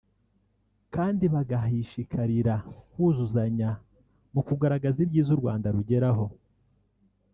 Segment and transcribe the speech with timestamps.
[0.95, 2.55] kandi bagahishikarira
[2.91, 3.69] kuzuzanya
[4.33, 6.25] mu kugaragaza ibyiza u Rwanda rugeraho